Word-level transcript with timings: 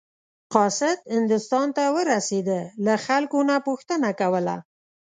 قاصد 0.53 0.97
هندوستان 1.15 1.67
ته 1.77 1.83
ورسېده 1.95 2.59
له 2.85 2.95
خلکو 3.05 3.37
نه 3.49 3.55
پوښتنه 3.67 4.09
کوله. 4.21 4.55